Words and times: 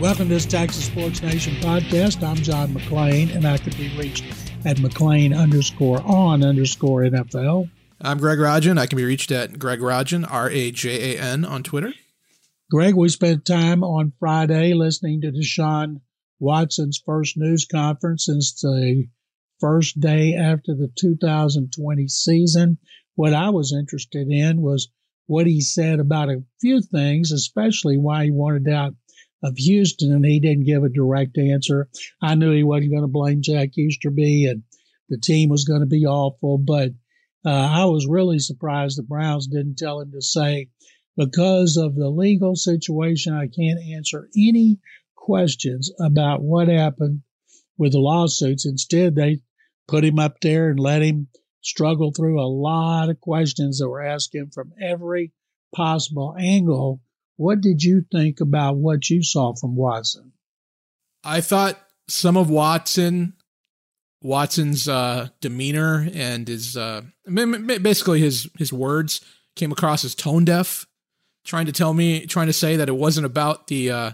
Welcome 0.00 0.26
to 0.26 0.34
this 0.34 0.44
Texas 0.44 0.86
Sports 0.86 1.22
Nation 1.22 1.54
podcast. 1.56 2.26
I'm 2.26 2.34
John 2.36 2.74
McClain, 2.74 3.32
and 3.34 3.46
I 3.46 3.58
can 3.58 3.72
be 3.74 3.96
reached 3.96 4.24
at 4.64 4.78
McClain 4.78 5.34
underscore 5.34 6.02
on 6.04 6.42
underscore 6.42 7.02
NFL. 7.02 7.70
I'm 8.00 8.18
Greg 8.18 8.38
Rajan. 8.38 8.76
I 8.76 8.86
can 8.86 8.96
be 8.96 9.04
reached 9.04 9.30
at 9.30 9.56
Greg 9.58 9.78
Rajan, 9.78 10.26
R 10.28 10.50
A 10.50 10.72
J 10.72 11.14
A 11.14 11.20
N, 11.20 11.44
on 11.44 11.62
Twitter. 11.62 11.94
Greg, 12.72 12.96
we 12.96 13.08
spent 13.08 13.44
time 13.44 13.84
on 13.84 14.12
Friday 14.18 14.74
listening 14.74 15.20
to 15.20 15.30
Deshaun 15.30 16.00
Watson's 16.40 17.00
first 17.06 17.36
news 17.36 17.64
conference 17.64 18.26
since 18.26 18.60
the 18.60 19.06
first 19.60 20.00
day 20.00 20.34
after 20.34 20.74
the 20.74 20.90
2020 20.98 22.08
season. 22.08 22.78
What 23.14 23.32
I 23.32 23.50
was 23.50 23.72
interested 23.72 24.26
in 24.28 24.60
was 24.60 24.88
what 25.26 25.46
he 25.46 25.60
said 25.60 26.00
about 26.00 26.30
a 26.30 26.42
few 26.60 26.82
things, 26.82 27.30
especially 27.30 27.96
why 27.96 28.24
he 28.24 28.30
wanted 28.32 28.68
out 28.68 28.94
of 29.44 29.58
Houston, 29.58 30.10
and 30.10 30.24
he 30.24 30.40
didn't 30.40 30.64
give 30.64 30.82
a 30.82 30.88
direct 30.88 31.36
answer. 31.36 31.88
I 32.22 32.34
knew 32.34 32.50
he 32.50 32.64
wasn't 32.64 32.92
going 32.92 33.02
to 33.02 33.08
blame 33.08 33.42
Jack 33.42 33.76
Easterby, 33.76 34.46
and 34.46 34.62
the 35.10 35.18
team 35.18 35.50
was 35.50 35.64
going 35.64 35.82
to 35.82 35.86
be 35.86 36.06
awful, 36.06 36.56
but 36.56 36.92
uh, 37.44 37.50
I 37.50 37.84
was 37.84 38.06
really 38.08 38.38
surprised 38.38 38.96
the 38.96 39.02
Browns 39.02 39.46
didn't 39.46 39.76
tell 39.76 40.00
him 40.00 40.12
to 40.12 40.22
say, 40.22 40.68
because 41.16 41.76
of 41.76 41.94
the 41.94 42.08
legal 42.08 42.56
situation, 42.56 43.34
I 43.34 43.46
can't 43.46 43.78
answer 43.94 44.28
any 44.34 44.78
questions 45.14 45.92
about 46.00 46.42
what 46.42 46.68
happened 46.68 47.20
with 47.76 47.92
the 47.92 47.98
lawsuits. 47.98 48.66
Instead, 48.66 49.14
they 49.14 49.40
put 49.86 50.04
him 50.04 50.18
up 50.18 50.40
there 50.40 50.70
and 50.70 50.80
let 50.80 51.02
him 51.02 51.28
struggle 51.60 52.12
through 52.12 52.40
a 52.40 52.48
lot 52.48 53.10
of 53.10 53.20
questions 53.20 53.78
that 53.78 53.88
were 53.88 54.02
him 54.02 54.50
from 54.52 54.72
every 54.80 55.32
possible 55.74 56.34
angle 56.38 57.00
what 57.36 57.60
did 57.60 57.82
you 57.82 58.04
think 58.12 58.40
about 58.40 58.76
what 58.76 59.10
you 59.10 59.22
saw 59.22 59.54
from 59.54 59.76
Watson? 59.76 60.32
I 61.24 61.40
thought 61.40 61.78
some 62.08 62.36
of 62.36 62.50
Watson, 62.50 63.34
Watson's 64.22 64.88
uh, 64.88 65.28
demeanor 65.40 66.08
and 66.12 66.46
his 66.46 66.76
uh, 66.76 67.02
basically 67.26 68.20
his 68.20 68.48
his 68.58 68.72
words 68.72 69.20
came 69.56 69.72
across 69.72 70.04
as 70.04 70.14
tone 70.14 70.44
deaf, 70.44 70.86
trying 71.44 71.66
to 71.66 71.72
tell 71.72 71.94
me, 71.94 72.26
trying 72.26 72.46
to 72.46 72.52
say 72.52 72.76
that 72.76 72.88
it 72.88 72.96
wasn't 72.96 73.26
about 73.26 73.68
the 73.68 73.90
uh, 73.90 74.10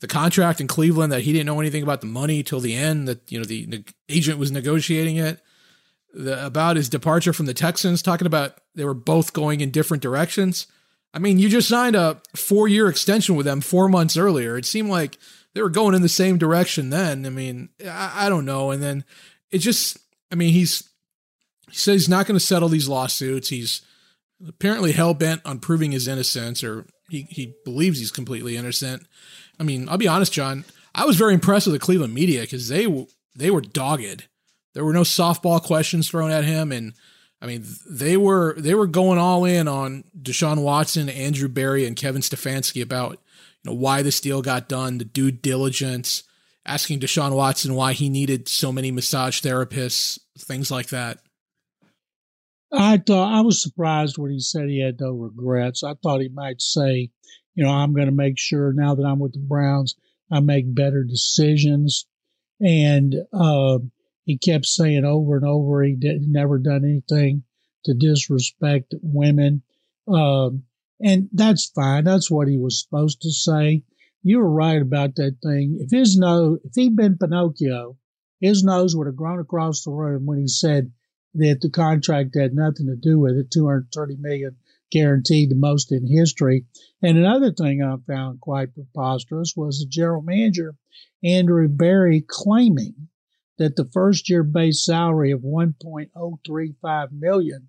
the 0.00 0.06
contract 0.06 0.60
in 0.60 0.66
Cleveland, 0.66 1.12
that 1.12 1.22
he 1.22 1.32
didn't 1.32 1.46
know 1.46 1.60
anything 1.60 1.82
about 1.82 2.00
the 2.00 2.06
money 2.06 2.42
till 2.42 2.60
the 2.60 2.74
end, 2.74 3.08
that 3.08 3.30
you 3.30 3.38
know 3.38 3.44
the, 3.44 3.66
the 3.66 3.84
agent 4.08 4.38
was 4.38 4.52
negotiating 4.52 5.16
it. 5.16 5.40
The, 6.14 6.46
about 6.46 6.76
his 6.76 6.88
departure 6.88 7.34
from 7.34 7.44
the 7.44 7.52
Texans, 7.52 8.00
talking 8.00 8.26
about 8.26 8.56
they 8.74 8.84
were 8.84 8.94
both 8.94 9.32
going 9.32 9.60
in 9.60 9.70
different 9.70 10.02
directions. 10.02 10.66
I 11.16 11.18
mean, 11.18 11.38
you 11.38 11.48
just 11.48 11.70
signed 11.70 11.96
a 11.96 12.20
four 12.34 12.68
year 12.68 12.88
extension 12.88 13.36
with 13.36 13.46
them 13.46 13.62
four 13.62 13.88
months 13.88 14.18
earlier. 14.18 14.58
It 14.58 14.66
seemed 14.66 14.90
like 14.90 15.16
they 15.54 15.62
were 15.62 15.70
going 15.70 15.94
in 15.94 16.02
the 16.02 16.10
same 16.10 16.36
direction 16.36 16.90
then. 16.90 17.24
I 17.24 17.30
mean, 17.30 17.70
I, 17.82 18.26
I 18.26 18.28
don't 18.28 18.44
know. 18.44 18.70
And 18.70 18.82
then 18.82 19.02
it 19.50 19.58
just, 19.58 19.96
I 20.30 20.34
mean, 20.34 20.52
he's, 20.52 20.86
he 21.70 21.76
says 21.76 22.02
he's 22.02 22.08
not 22.10 22.26
going 22.26 22.38
to 22.38 22.44
settle 22.44 22.68
these 22.68 22.86
lawsuits. 22.86 23.48
He's 23.48 23.80
apparently 24.46 24.92
hell 24.92 25.14
bent 25.14 25.40
on 25.46 25.58
proving 25.58 25.92
his 25.92 26.06
innocence, 26.06 26.62
or 26.62 26.84
he, 27.08 27.22
he 27.30 27.54
believes 27.64 27.98
he's 27.98 28.10
completely 28.10 28.58
innocent. 28.58 29.06
I 29.58 29.62
mean, 29.62 29.88
I'll 29.88 29.96
be 29.96 30.08
honest, 30.08 30.34
John. 30.34 30.66
I 30.94 31.06
was 31.06 31.16
very 31.16 31.32
impressed 31.32 31.66
with 31.66 31.72
the 31.72 31.80
Cleveland 31.80 32.12
media 32.12 32.42
because 32.42 32.68
they 32.68 33.06
they 33.34 33.50
were 33.50 33.62
dogged. 33.62 34.28
There 34.74 34.84
were 34.84 34.92
no 34.92 35.02
softball 35.02 35.62
questions 35.62 36.10
thrown 36.10 36.30
at 36.30 36.44
him, 36.44 36.72
and 36.72 36.92
I 37.40 37.46
mean, 37.46 37.64
they 37.88 38.16
were 38.16 38.54
they 38.56 38.74
were 38.74 38.86
going 38.86 39.18
all 39.18 39.44
in 39.44 39.68
on 39.68 40.04
Deshaun 40.20 40.62
Watson, 40.62 41.08
Andrew 41.08 41.48
Berry, 41.48 41.86
and 41.86 41.96
Kevin 41.96 42.22
Stefanski 42.22 42.82
about 42.82 43.12
you 43.12 43.70
know 43.70 43.74
why 43.74 44.02
this 44.02 44.20
deal 44.20 44.42
got 44.42 44.68
done, 44.68 44.98
the 44.98 45.04
due 45.04 45.30
diligence, 45.30 46.22
asking 46.64 47.00
Deshaun 47.00 47.36
Watson 47.36 47.74
why 47.74 47.92
he 47.92 48.08
needed 48.08 48.48
so 48.48 48.72
many 48.72 48.90
massage 48.90 49.40
therapists, 49.40 50.18
things 50.38 50.70
like 50.70 50.88
that. 50.88 51.18
I 52.72 52.98
thought 52.98 53.32
I 53.32 53.42
was 53.42 53.62
surprised 53.62 54.18
when 54.18 54.30
he 54.30 54.40
said 54.40 54.68
he 54.68 54.82
had 54.82 55.00
no 55.00 55.12
regrets. 55.12 55.84
I 55.84 55.94
thought 55.94 56.20
he 56.20 56.28
might 56.28 56.60
say, 56.60 57.10
you 57.54 57.64
know, 57.64 57.70
I'm 57.70 57.94
going 57.94 58.06
to 58.06 58.12
make 58.12 58.38
sure 58.38 58.72
now 58.72 58.94
that 58.94 59.04
I'm 59.04 59.18
with 59.18 59.32
the 59.32 59.38
Browns, 59.38 59.94
I 60.30 60.40
make 60.40 60.74
better 60.74 61.04
decisions. 61.04 62.06
And 62.60 63.14
uh, 63.32 63.78
he 64.26 64.36
kept 64.36 64.66
saying 64.66 65.04
over 65.04 65.36
and 65.36 65.46
over 65.46 65.82
he 65.82 65.94
did 65.94 66.22
never 66.28 66.58
done 66.58 66.84
anything 66.84 67.44
to 67.84 67.94
disrespect 67.94 68.92
women. 69.00 69.62
Um, 70.08 70.64
and 71.00 71.28
that's 71.32 71.66
fine. 71.66 72.04
That's 72.04 72.30
what 72.30 72.48
he 72.48 72.58
was 72.58 72.82
supposed 72.82 73.22
to 73.22 73.30
say. 73.30 73.84
You 74.22 74.38
were 74.38 74.50
right 74.50 74.82
about 74.82 75.14
that 75.16 75.36
thing. 75.42 75.78
If 75.80 75.92
his 75.92 76.18
nose, 76.18 76.58
if 76.64 76.72
he'd 76.74 76.96
been 76.96 77.16
Pinocchio, 77.16 77.96
his 78.40 78.64
nose 78.64 78.96
would 78.96 79.06
have 79.06 79.16
grown 79.16 79.38
across 79.38 79.84
the 79.84 79.92
room 79.92 80.26
when 80.26 80.38
he 80.38 80.48
said 80.48 80.90
that 81.34 81.60
the 81.60 81.70
contract 81.70 82.34
had 82.36 82.52
nothing 82.52 82.86
to 82.86 82.96
do 82.96 83.20
with 83.20 83.36
it. 83.36 83.52
230 83.52 84.16
million 84.16 84.56
guaranteed, 84.90 85.50
the 85.50 85.54
most 85.54 85.92
in 85.92 86.06
history. 86.06 86.64
And 87.00 87.16
another 87.16 87.52
thing 87.52 87.82
I 87.82 87.94
found 88.06 88.40
quite 88.40 88.74
preposterous 88.74 89.54
was 89.56 89.78
the 89.78 89.86
general 89.86 90.22
manager, 90.22 90.74
Andrew 91.22 91.68
Berry, 91.68 92.24
claiming 92.26 93.08
that 93.58 93.76
the 93.76 93.88
first 93.92 94.28
year 94.28 94.42
base 94.42 94.84
salary 94.84 95.30
of 95.30 95.40
1.035 95.40 97.08
million 97.12 97.68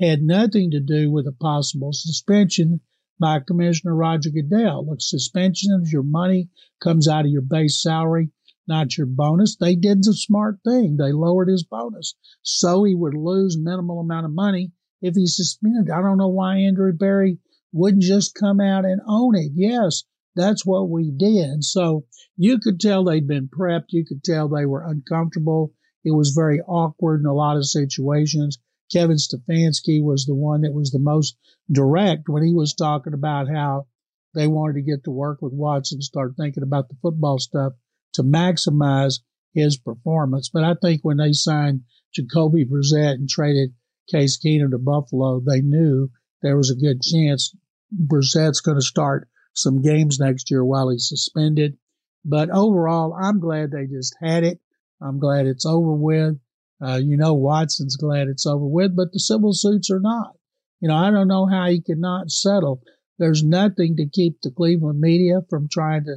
had 0.00 0.22
nothing 0.22 0.70
to 0.70 0.80
do 0.80 1.10
with 1.10 1.26
a 1.26 1.32
possible 1.32 1.92
suspension 1.92 2.80
by 3.20 3.40
Commissioner 3.40 3.94
Roger 3.94 4.30
Goodell. 4.30 4.86
Look, 4.86 5.00
suspension 5.00 5.80
is 5.82 5.92
your 5.92 6.02
money 6.02 6.50
comes 6.80 7.08
out 7.08 7.24
of 7.24 7.30
your 7.30 7.42
base 7.42 7.82
salary, 7.82 8.30
not 8.66 8.96
your 8.96 9.06
bonus. 9.06 9.56
They 9.56 9.74
did 9.74 10.04
the 10.04 10.14
smart 10.14 10.58
thing. 10.64 10.96
They 10.96 11.12
lowered 11.12 11.48
his 11.48 11.64
bonus 11.64 12.14
so 12.42 12.84
he 12.84 12.94
would 12.94 13.14
lose 13.14 13.58
minimal 13.58 14.00
amount 14.00 14.26
of 14.26 14.32
money 14.32 14.72
if 15.02 15.14
he's 15.14 15.36
suspended. 15.36 15.90
I 15.90 16.00
don't 16.00 16.18
know 16.18 16.28
why 16.28 16.58
Andrew 16.58 16.92
Berry 16.92 17.38
wouldn't 17.72 18.02
just 18.02 18.34
come 18.34 18.60
out 18.60 18.84
and 18.84 19.00
own 19.06 19.36
it. 19.36 19.52
Yes, 19.54 20.04
that's 20.38 20.64
what 20.64 20.88
we 20.88 21.10
did. 21.10 21.64
So 21.64 22.04
you 22.36 22.58
could 22.58 22.80
tell 22.80 23.04
they'd 23.04 23.26
been 23.26 23.48
prepped. 23.48 23.88
You 23.88 24.04
could 24.06 24.22
tell 24.22 24.48
they 24.48 24.66
were 24.66 24.86
uncomfortable. 24.86 25.72
It 26.04 26.12
was 26.12 26.30
very 26.30 26.60
awkward 26.60 27.20
in 27.20 27.26
a 27.26 27.34
lot 27.34 27.56
of 27.56 27.66
situations. 27.66 28.58
Kevin 28.92 29.16
Stefanski 29.16 30.02
was 30.02 30.24
the 30.24 30.34
one 30.34 30.62
that 30.62 30.72
was 30.72 30.90
the 30.90 31.00
most 31.00 31.36
direct 31.70 32.28
when 32.28 32.42
he 32.42 32.54
was 32.54 32.74
talking 32.74 33.12
about 33.12 33.48
how 33.48 33.86
they 34.34 34.46
wanted 34.46 34.74
to 34.74 34.82
get 34.82 35.04
to 35.04 35.10
work 35.10 35.42
with 35.42 35.52
Watson, 35.52 36.00
start 36.00 36.34
thinking 36.36 36.62
about 36.62 36.88
the 36.88 36.96
football 37.02 37.38
stuff 37.38 37.72
to 38.14 38.22
maximize 38.22 39.20
his 39.52 39.76
performance. 39.76 40.50
But 40.52 40.64
I 40.64 40.74
think 40.80 41.00
when 41.02 41.16
they 41.16 41.32
signed 41.32 41.82
Jacoby 42.14 42.64
Brissett 42.64 43.14
and 43.14 43.28
traded 43.28 43.74
Case 44.10 44.38
Keenum 44.38 44.70
to 44.70 44.78
Buffalo, 44.78 45.40
they 45.40 45.60
knew 45.60 46.10
there 46.42 46.56
was 46.56 46.70
a 46.70 46.76
good 46.76 47.02
chance 47.02 47.54
Brissett's 47.92 48.60
going 48.60 48.78
to 48.78 48.82
start 48.82 49.28
some 49.62 49.82
games 49.82 50.18
next 50.18 50.50
year 50.50 50.64
while 50.64 50.88
he's 50.88 51.08
suspended. 51.08 51.78
But 52.24 52.50
overall, 52.50 53.14
I'm 53.14 53.40
glad 53.40 53.70
they 53.70 53.86
just 53.86 54.16
had 54.20 54.44
it. 54.44 54.60
I'm 55.00 55.18
glad 55.18 55.46
it's 55.46 55.66
over 55.66 55.92
with. 55.92 56.38
Uh, 56.80 57.00
you 57.02 57.16
know, 57.16 57.34
Watson's 57.34 57.96
glad 57.96 58.28
it's 58.28 58.46
over 58.46 58.64
with, 58.64 58.94
but 58.96 59.12
the 59.12 59.18
civil 59.18 59.52
suits 59.52 59.90
are 59.90 60.00
not. 60.00 60.36
You 60.80 60.88
know, 60.88 60.96
I 60.96 61.10
don't 61.10 61.28
know 61.28 61.46
how 61.46 61.68
he 61.68 61.80
cannot 61.80 62.30
settle. 62.30 62.82
There's 63.18 63.42
nothing 63.42 63.96
to 63.96 64.08
keep 64.08 64.40
the 64.40 64.50
Cleveland 64.50 65.00
media 65.00 65.40
from 65.50 65.68
trying 65.68 66.04
to 66.04 66.16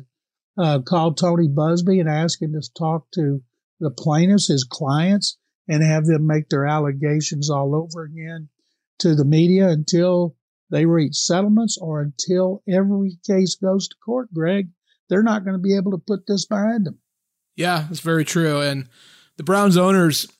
uh, 0.57 0.79
call 0.81 1.13
Tony 1.13 1.47
Buzbee 1.47 1.99
and 1.99 2.09
ask 2.09 2.41
him 2.41 2.53
to 2.53 2.61
talk 2.77 3.09
to 3.13 3.41
the 3.79 3.89
plaintiffs, 3.89 4.47
his 4.47 4.63
clients, 4.63 5.37
and 5.67 5.83
have 5.83 6.05
them 6.05 6.27
make 6.27 6.49
their 6.49 6.67
allegations 6.67 7.49
all 7.49 7.73
over 7.75 8.03
again 8.03 8.49
to 8.99 9.15
the 9.15 9.25
media 9.25 9.69
until 9.69 10.35
they 10.71 10.85
reach 10.85 11.15
settlements 11.15 11.77
or 11.77 12.01
until 12.01 12.63
every 12.67 13.17
case 13.27 13.55
goes 13.55 13.87
to 13.87 13.95
court, 14.03 14.33
Greg, 14.33 14.69
they're 15.09 15.21
not 15.21 15.43
going 15.43 15.53
to 15.53 15.61
be 15.61 15.75
able 15.75 15.91
to 15.91 15.97
put 15.97 16.25
this 16.25 16.45
behind 16.45 16.85
them. 16.85 16.97
Yeah, 17.55 17.85
that's 17.87 17.99
very 17.99 18.25
true. 18.25 18.61
And 18.61 18.87
the 19.35 19.43
Browns 19.43 19.77
owners, 19.77 20.31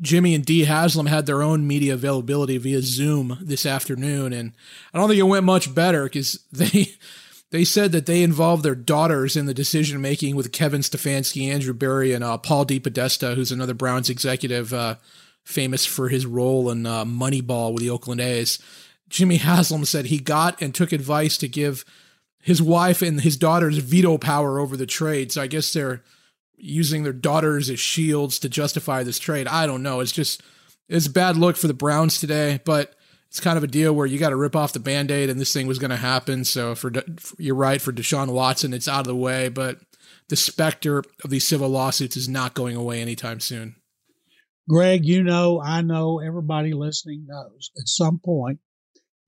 Jimmy 0.00 0.34
and 0.34 0.44
Dee 0.44 0.64
Haslam, 0.64 1.06
had 1.06 1.24
their 1.24 1.42
own 1.42 1.66
media 1.66 1.94
availability 1.94 2.58
via 2.58 2.82
Zoom 2.82 3.38
this 3.40 3.64
afternoon. 3.64 4.34
And 4.34 4.52
I 4.92 4.98
don't 4.98 5.08
think 5.08 5.18
it 5.18 5.24
went 5.24 5.44
much 5.44 5.74
better 5.74 6.04
because 6.04 6.44
they. 6.52 6.92
They 7.52 7.64
said 7.64 7.92
that 7.92 8.06
they 8.06 8.24
involved 8.24 8.64
their 8.64 8.74
daughters 8.74 9.36
in 9.36 9.46
the 9.46 9.54
decision 9.54 10.00
making 10.00 10.34
with 10.34 10.50
Kevin 10.50 10.80
Stefanski, 10.80 11.48
Andrew 11.48 11.72
Berry, 11.72 12.12
and 12.12 12.24
uh, 12.24 12.38
Paul 12.38 12.66
DePodesta, 12.66 13.36
who's 13.36 13.52
another 13.52 13.72
Browns 13.72 14.10
executive, 14.10 14.74
uh, 14.74 14.96
famous 15.44 15.86
for 15.86 16.08
his 16.08 16.26
role 16.26 16.68
in 16.70 16.84
uh, 16.86 17.04
Moneyball 17.04 17.72
with 17.72 17.84
the 17.84 17.90
Oakland 17.90 18.20
A's. 18.20 18.58
Jimmy 19.08 19.36
Haslam 19.36 19.84
said 19.84 20.06
he 20.06 20.18
got 20.18 20.60
and 20.60 20.74
took 20.74 20.92
advice 20.92 21.36
to 21.38 21.48
give 21.48 21.84
his 22.42 22.62
wife 22.62 23.02
and 23.02 23.20
his 23.20 23.36
daughters 23.36 23.78
veto 23.78 24.18
power 24.18 24.58
over 24.58 24.76
the 24.76 24.86
trade. 24.86 25.32
So 25.32 25.42
I 25.42 25.46
guess 25.46 25.72
they're 25.72 26.02
using 26.56 27.02
their 27.02 27.12
daughters 27.12 27.68
as 27.68 27.80
shields 27.80 28.38
to 28.40 28.48
justify 28.48 29.02
this 29.02 29.18
trade. 29.18 29.48
I 29.48 29.66
don't 29.66 29.82
know. 29.82 30.00
It's 30.00 30.12
just 30.12 30.42
it's 30.88 31.06
a 31.06 31.10
bad 31.10 31.36
look 31.36 31.56
for 31.56 31.66
the 31.66 31.74
Browns 31.74 32.20
today, 32.20 32.60
but 32.64 32.94
it's 33.28 33.40
kind 33.40 33.58
of 33.58 33.64
a 33.64 33.68
deal 33.68 33.92
where 33.92 34.06
you 34.06 34.18
got 34.18 34.30
to 34.30 34.36
rip 34.36 34.54
off 34.54 34.72
the 34.72 34.80
band 34.80 35.10
aid 35.10 35.28
and 35.28 35.40
this 35.40 35.52
thing 35.52 35.66
was 35.66 35.78
going 35.78 35.90
to 35.90 35.96
happen. 35.96 36.44
So 36.44 36.74
for, 36.74 36.92
you're 37.38 37.56
right 37.56 37.82
for 37.82 37.92
Deshaun 37.92 38.28
Watson, 38.28 38.72
it's 38.72 38.88
out 38.88 39.00
of 39.00 39.06
the 39.06 39.16
way, 39.16 39.48
but 39.48 39.80
the 40.28 40.36
specter 40.36 41.02
of 41.24 41.30
these 41.30 41.46
civil 41.46 41.68
lawsuits 41.68 42.16
is 42.16 42.28
not 42.28 42.54
going 42.54 42.76
away 42.76 43.00
anytime 43.02 43.40
soon. 43.40 43.76
Greg, 44.68 45.04
you 45.04 45.22
know, 45.22 45.60
I 45.60 45.82
know 45.82 46.20
everybody 46.20 46.72
listening 46.72 47.26
knows 47.26 47.70
at 47.78 47.88
some 47.88 48.20
point 48.24 48.58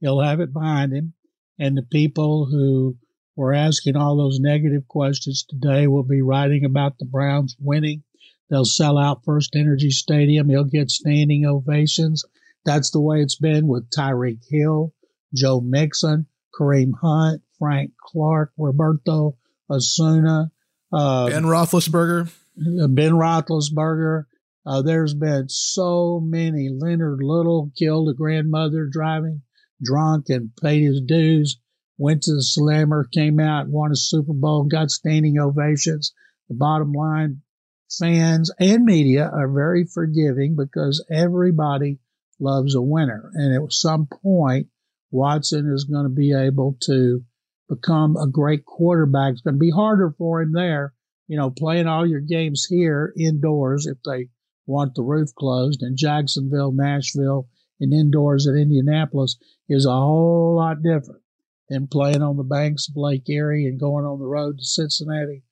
he'll 0.00 0.21
have 0.21 0.41
it 0.41 0.53
behind 0.53 0.93
him. 0.93 1.15
And 1.59 1.77
the 1.77 1.83
people 1.83 2.47
who 2.47 2.97
were 3.37 3.55
asking 3.55 3.97
all 3.97 4.17
those 4.17 4.41
negative 4.41 4.87
questions 4.89 5.45
today 5.49 5.87
will 5.87 6.05
be 6.05 6.23
writing 6.23 6.65
about 6.65 6.99
the 6.99 7.05
Browns 7.05 7.56
winning. 7.61 8.03
They'll 8.50 8.65
sell 8.65 8.99
out 8.99 9.25
FirstEnergy 9.25 9.91
Stadium. 9.91 10.49
He'll 10.49 10.65
get 10.65 10.91
standing 10.91 11.45
ovations. 11.47 12.25
That's 12.65 12.91
the 12.91 13.00
way 13.00 13.21
it's 13.21 13.37
been 13.37 13.67
with 13.67 13.91
Tyreek 13.91 14.41
Hill, 14.49 14.93
Joe 15.35 15.61
Mixon, 15.61 16.27
Kareem 16.59 16.93
Hunt, 17.01 17.43
Frank 17.59 17.93
Clark, 18.01 18.53
Roberto 18.56 19.37
Osuna, 19.71 20.51
uh, 20.93 21.29
Ben 21.29 21.44
Roethlisberger. 21.44 22.33
Ben 22.56 23.12
Roethlisberger. 23.12 24.25
Uh, 24.67 24.83
there's 24.83 25.15
been 25.15 25.49
so 25.49 26.21
many. 26.21 26.69
Leonard 26.71 27.23
Little 27.23 27.71
killed 27.79 28.09
a 28.09 28.15
grandmother 28.15 28.89
driving 28.91 29.43
drunk 29.83 30.27
and 30.29 30.51
paid 30.61 30.83
his 30.83 31.01
dues. 31.01 31.59
Went 31.97 32.23
to 32.23 32.35
the 32.35 32.43
Slammer, 32.43 33.09
came 33.13 33.41
out, 33.41 33.69
won 33.69 33.91
a 33.91 33.97
Super 33.97 34.33
Bowl, 34.33 34.65
got 34.65 34.91
standing 34.91 35.39
ovations. 35.39 36.13
The 36.49 36.55
bottom 36.55 36.93
line, 36.93 37.43
fans 37.91 38.53
and 38.59 38.85
media 38.85 39.29
are 39.33 39.53
very 39.53 39.85
forgiving 39.85 40.57
because 40.57 41.05
everybody 41.11 41.99
loves 42.39 42.75
a 42.75 42.81
winner. 42.81 43.31
And 43.35 43.55
at 43.55 43.73
some 43.73 44.07
point, 44.07 44.69
Watson 45.11 45.73
is 45.73 45.85
going 45.85 46.05
to 46.05 46.15
be 46.15 46.33
able 46.33 46.77
to 46.83 47.25
become 47.69 48.17
a 48.17 48.29
great 48.29 48.65
quarterback. 48.65 49.33
It's 49.33 49.43
going 49.43 49.55
to 49.55 49.59
be 49.59 49.71
harder 49.71 50.15
for 50.17 50.41
him 50.41 50.53
there, 50.53 50.95
you 51.27 51.37
know, 51.37 51.51
playing 51.51 51.87
all 51.87 52.07
your 52.07 52.21
games 52.21 52.67
here 52.69 53.13
indoors 53.19 53.87
if 53.87 53.99
they 54.05 54.29
want 54.67 54.95
the 54.95 55.03
roof 55.03 55.35
closed 55.35 55.83
in 55.83 55.97
Jacksonville, 55.97 56.73
Nashville, 56.73 57.49
and 57.81 57.93
indoors 57.93 58.47
at 58.47 58.55
Indianapolis 58.55 59.37
is 59.69 59.87
a 59.87 59.91
whole 59.91 60.57
lot 60.57 60.83
different 60.83 61.23
than 61.69 61.87
playing 61.87 62.23
on 62.23 62.37
the 62.37 62.43
banks 62.43 62.89
of 62.89 62.97
Lake 62.97 63.29
Erie 63.29 63.67
and 63.67 63.79
going 63.79 64.05
on 64.05 64.19
the 64.19 64.27
road 64.27 64.59
to 64.59 64.65
Cincinnati, 64.65 65.43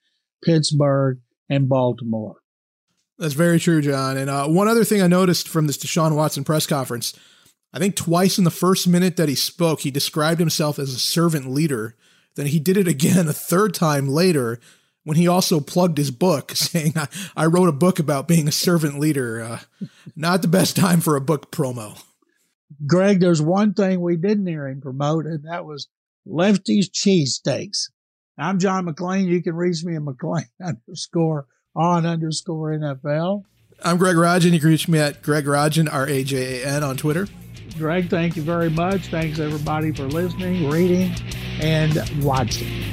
Pittsburgh, 0.42 1.20
and 1.48 1.68
Baltimore. 1.68 2.36
That's 3.18 3.34
very 3.34 3.58
true, 3.58 3.80
John. 3.80 4.16
And 4.16 4.28
uh, 4.28 4.46
one 4.46 4.68
other 4.68 4.84
thing 4.84 5.02
I 5.02 5.06
noticed 5.06 5.48
from 5.48 5.66
this 5.66 5.78
Deshaun 5.78 6.14
Watson 6.14 6.44
press 6.44 6.66
conference, 6.66 7.14
I 7.72 7.78
think 7.78 7.96
twice 7.96 8.38
in 8.38 8.44
the 8.44 8.50
first 8.50 8.86
minute 8.88 9.16
that 9.16 9.28
he 9.28 9.34
spoke, 9.34 9.80
he 9.80 9.90
described 9.90 10.40
himself 10.40 10.78
as 10.78 10.92
a 10.92 10.98
servant 10.98 11.50
leader. 11.50 11.94
Then 12.34 12.46
he 12.46 12.58
did 12.58 12.76
it 12.76 12.88
again 12.88 13.28
a 13.28 13.32
third 13.32 13.74
time 13.74 14.08
later 14.08 14.60
when 15.04 15.16
he 15.16 15.28
also 15.28 15.60
plugged 15.60 15.98
his 15.98 16.10
book, 16.10 16.50
saying, 16.54 16.94
I, 16.96 17.08
I 17.36 17.46
wrote 17.46 17.68
a 17.68 17.72
book 17.72 17.98
about 17.98 18.28
being 18.28 18.48
a 18.48 18.52
servant 18.52 18.98
leader. 18.98 19.40
Uh, 19.40 19.86
not 20.14 20.42
the 20.42 20.48
best 20.48 20.76
time 20.76 21.00
for 21.00 21.16
a 21.16 21.20
book 21.20 21.50
promo. 21.50 22.02
Greg, 22.86 23.20
there's 23.20 23.42
one 23.42 23.74
thing 23.74 24.00
we 24.00 24.16
didn't 24.16 24.46
hear 24.46 24.66
him 24.66 24.80
promote, 24.80 25.26
and 25.26 25.44
that 25.44 25.64
was 25.64 25.88
Lefty's 26.26 26.90
Cheesesteaks. 26.90 27.90
I'm 28.38 28.58
John 28.58 28.86
McClain. 28.86 29.26
You 29.26 29.42
can 29.42 29.54
reach 29.54 29.82
me 29.84 29.96
at 29.96 30.02
McClain 30.02 30.48
underscore 30.62 31.46
on 31.74 32.04
underscore 32.04 32.72
NFL. 32.72 33.44
I'm 33.84 33.98
Greg 33.98 34.16
Rajan. 34.16 34.52
You 34.52 34.60
can 34.60 34.70
reach 34.70 34.88
me 34.88 34.98
at 34.98 35.22
Greg 35.22 35.44
Rajan, 35.44 35.92
R 35.92 36.08
A 36.08 36.24
J 36.24 36.62
A 36.62 36.66
N, 36.66 36.82
on 36.82 36.96
Twitter. 36.96 37.28
Greg, 37.78 38.08
thank 38.08 38.36
you 38.36 38.42
very 38.42 38.70
much. 38.70 39.08
Thanks 39.08 39.38
everybody 39.38 39.92
for 39.92 40.04
listening, 40.04 40.70
reading, 40.70 41.12
and 41.60 42.02
watching. 42.24 42.85